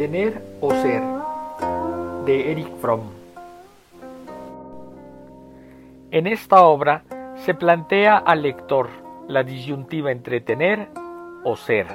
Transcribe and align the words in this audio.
Tener 0.00 0.42
o 0.62 0.70
ser 0.70 1.02
de 2.24 2.52
Eric 2.52 2.74
Fromm. 2.80 3.02
En 6.10 6.26
esta 6.26 6.62
obra 6.62 7.02
se 7.44 7.52
plantea 7.52 8.16
al 8.16 8.40
lector 8.40 8.88
la 9.28 9.42
disyuntiva 9.42 10.10
entre 10.10 10.40
tener 10.40 10.88
o 11.44 11.54
ser. 11.54 11.86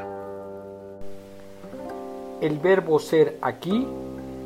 El 2.41 2.59
verbo 2.59 2.99
ser 2.99 3.39
aquí 3.41 3.87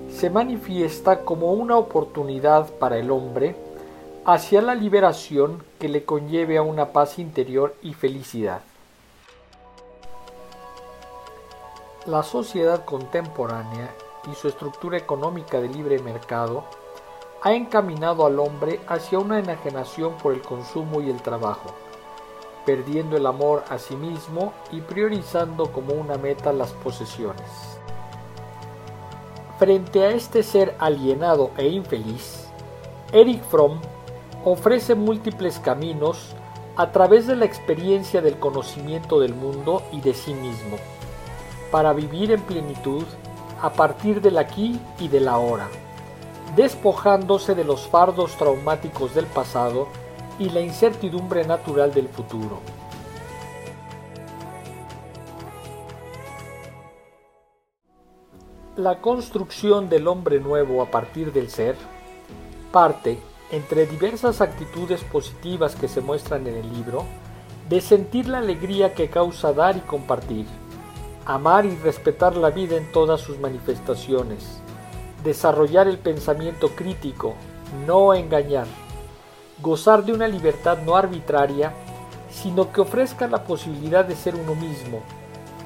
se 0.09 0.29
manifiesta 0.29 1.25
como 1.25 1.51
una 1.51 1.75
oportunidad 1.75 2.69
para 2.79 2.97
el 2.97 3.11
hombre 3.11 3.57
hacia 4.23 4.61
la 4.61 4.73
liberación 4.73 5.61
que 5.79 5.89
le 5.89 6.05
conlleve 6.05 6.57
a 6.57 6.61
una 6.61 6.93
paz 6.93 7.19
interior 7.19 7.75
y 7.81 7.93
felicidad. 7.93 8.61
La 12.05 12.23
sociedad 12.23 12.85
contemporánea 12.85 13.93
y 14.31 14.33
su 14.33 14.47
estructura 14.47 14.97
económica 14.97 15.59
de 15.59 15.67
libre 15.67 15.99
mercado 15.99 16.63
ha 17.41 17.53
encaminado 17.53 18.25
al 18.25 18.39
hombre 18.39 18.79
hacia 18.87 19.19
una 19.19 19.37
enajenación 19.37 20.13
por 20.13 20.33
el 20.33 20.41
consumo 20.41 21.01
y 21.01 21.09
el 21.09 21.21
trabajo, 21.21 21.71
perdiendo 22.65 23.17
el 23.17 23.25
amor 23.25 23.65
a 23.69 23.77
sí 23.79 23.97
mismo 23.97 24.53
y 24.71 24.79
priorizando 24.79 25.73
como 25.73 25.93
una 25.93 26.15
meta 26.15 26.53
las 26.53 26.71
posesiones. 26.71 27.77
Frente 29.57 30.05
a 30.05 30.11
este 30.11 30.41
ser 30.41 30.77
alienado 30.79 31.51
e 31.57 31.67
infeliz, 31.67 32.47
Eric 33.11 33.43
Fromm 33.43 33.81
ofrece 34.45 34.95
múltiples 34.95 35.59
caminos 35.59 36.33
a 36.77 36.93
través 36.93 37.27
de 37.27 37.35
la 37.35 37.43
experiencia 37.43 38.21
del 38.21 38.39
conocimiento 38.39 39.19
del 39.19 39.35
mundo 39.35 39.83
y 39.91 39.99
de 39.99 40.13
sí 40.13 40.33
mismo, 40.33 40.77
para 41.71 41.93
vivir 41.93 42.31
en 42.31 42.41
plenitud 42.41 43.05
a 43.61 43.71
partir 43.71 44.21
del 44.21 44.37
aquí 44.37 44.79
y 44.99 45.07
del 45.07 45.27
ahora, 45.27 45.67
despojándose 46.55 47.55
de 47.55 47.63
los 47.63 47.87
fardos 47.87 48.35
traumáticos 48.37 49.13
del 49.13 49.25
pasado 49.25 49.87
y 50.39 50.49
la 50.49 50.61
incertidumbre 50.61 51.45
natural 51.45 51.93
del 51.93 52.07
futuro. 52.07 52.59
La 58.77 59.01
construcción 59.01 59.89
del 59.89 60.07
hombre 60.07 60.39
nuevo 60.39 60.81
a 60.81 60.85
partir 60.85 61.33
del 61.33 61.49
ser 61.49 61.75
parte, 62.71 63.19
entre 63.51 63.85
diversas 63.87 64.41
actitudes 64.41 65.03
positivas 65.03 65.75
que 65.75 65.87
se 65.87 66.01
muestran 66.01 66.47
en 66.47 66.55
el 66.55 66.73
libro, 66.73 67.03
de 67.67 67.81
sentir 67.81 68.27
la 68.27 68.37
alegría 68.37 68.93
que 68.93 69.09
causa 69.09 69.53
dar 69.53 69.75
y 69.75 69.81
compartir, 69.81 70.45
amar 71.29 71.67
y 71.67 71.75
respetar 71.75 72.35
la 72.35 72.49
vida 72.49 72.75
en 72.75 72.91
todas 72.91 73.21
sus 73.21 73.37
manifestaciones, 73.37 74.59
desarrollar 75.23 75.87
el 75.87 75.99
pensamiento 75.99 76.69
crítico, 76.69 77.35
no 77.85 78.15
engañar, 78.15 78.65
gozar 79.61 80.03
de 80.03 80.11
una 80.11 80.27
libertad 80.27 80.79
no 80.83 80.95
arbitraria, 80.95 81.71
sino 82.31 82.71
que 82.71 82.81
ofrezca 82.81 83.27
la 83.27 83.43
posibilidad 83.43 84.03
de 84.05 84.15
ser 84.15 84.33
uno 84.33 84.55
mismo, 84.55 85.03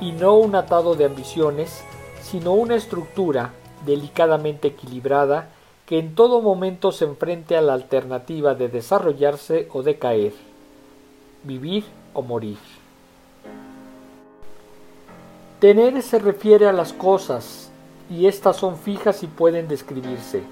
y 0.02 0.12
no 0.12 0.36
un 0.36 0.54
atado 0.56 0.96
de 0.96 1.06
ambiciones, 1.06 1.82
sino 2.22 2.52
una 2.52 2.76
estructura 2.76 3.54
delicadamente 3.86 4.68
equilibrada 4.68 5.48
que 5.86 5.98
en 5.98 6.14
todo 6.14 6.42
momento 6.42 6.92
se 6.92 7.06
enfrente 7.06 7.56
a 7.56 7.62
la 7.62 7.74
alternativa 7.74 8.54
de 8.54 8.68
desarrollarse 8.68 9.70
o 9.72 9.82
de 9.82 9.98
caer, 9.98 10.34
vivir 11.46 11.86
o 12.14 12.22
morir. 12.22 12.58
Tener 15.64 16.02
se 16.02 16.20
refiere 16.20 16.68
a 16.68 16.74
las 16.74 16.92
cosas, 16.92 17.72
y 18.10 18.28
éstas 18.28 18.58
son 18.58 18.76
fijas 18.76 19.24
y 19.24 19.28
pueden 19.28 19.70
describirse. 19.70 20.44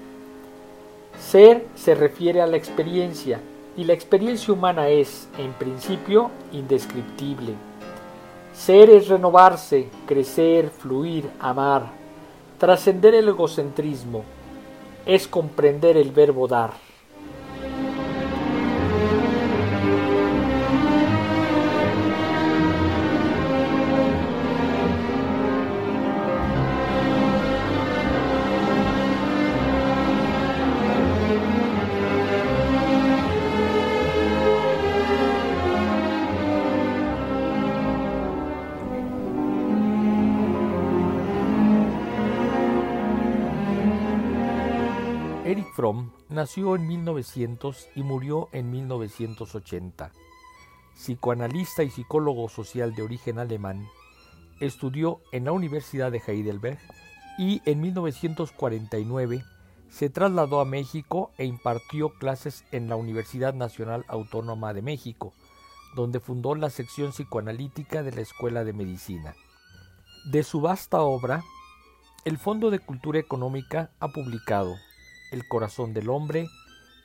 Ser 1.20 1.66
se 1.74 1.94
refiere 1.94 2.40
a 2.40 2.46
la 2.46 2.56
experiencia, 2.56 3.38
y 3.76 3.84
la 3.84 3.92
experiencia 3.92 4.54
humana 4.54 4.88
es, 4.88 5.28
en 5.36 5.52
principio, 5.52 6.30
indescriptible. 6.50 7.52
Ser 8.54 8.88
es 8.88 9.08
renovarse, 9.08 9.90
crecer, 10.06 10.70
fluir, 10.70 11.28
amar, 11.40 11.90
trascender 12.56 13.14
el 13.14 13.28
egocentrismo, 13.28 14.24
es 15.04 15.28
comprender 15.28 15.98
el 15.98 16.10
verbo 16.10 16.48
dar. 16.48 16.70
Eric 45.52 45.70
Fromm 45.74 46.12
nació 46.30 46.76
en 46.76 46.86
1900 46.88 47.88
y 47.94 48.02
murió 48.02 48.48
en 48.52 48.70
1980. 48.70 50.10
Psicoanalista 50.94 51.82
y 51.82 51.90
psicólogo 51.90 52.48
social 52.48 52.94
de 52.94 53.02
origen 53.02 53.38
alemán, 53.38 53.86
estudió 54.60 55.20
en 55.30 55.44
la 55.44 55.52
Universidad 55.52 56.10
de 56.10 56.22
Heidelberg 56.26 56.78
y 57.36 57.60
en 57.66 57.82
1949 57.82 59.44
se 59.90 60.08
trasladó 60.08 60.58
a 60.58 60.64
México 60.64 61.32
e 61.36 61.44
impartió 61.44 62.08
clases 62.18 62.64
en 62.72 62.88
la 62.88 62.96
Universidad 62.96 63.52
Nacional 63.52 64.06
Autónoma 64.08 64.72
de 64.72 64.80
México, 64.80 65.34
donde 65.94 66.18
fundó 66.18 66.54
la 66.54 66.70
sección 66.70 67.10
psicoanalítica 67.10 68.02
de 68.02 68.12
la 68.12 68.22
Escuela 68.22 68.64
de 68.64 68.72
Medicina. 68.72 69.34
De 70.24 70.44
su 70.44 70.62
vasta 70.62 71.02
obra, 71.02 71.44
el 72.24 72.38
Fondo 72.38 72.70
de 72.70 72.78
Cultura 72.78 73.18
Económica 73.18 73.90
ha 74.00 74.08
publicado 74.08 74.76
el 75.32 75.48
corazón 75.48 75.92
del 75.94 76.08
hombre, 76.08 76.48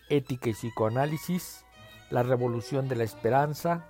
Ética 0.10 0.50
y 0.50 0.54
psicoanálisis, 0.54 1.66
La 2.12 2.24
revolución 2.24 2.88
de 2.88 2.96
la 2.96 3.04
esperanza, 3.04 3.88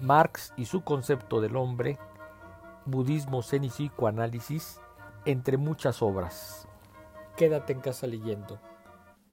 Marx 0.00 0.52
y 0.56 0.66
su 0.66 0.82
concepto 0.82 1.40
del 1.40 1.56
hombre, 1.56 1.98
Budismo, 2.84 3.42
Zen 3.42 3.64
y 3.64 3.68
psicoanálisis, 3.68 4.80
entre 5.24 5.56
muchas 5.56 6.02
obras. 6.02 6.66
Quédate 7.36 7.72
en 7.72 7.80
casa 7.80 8.06
leyendo. 8.06 8.58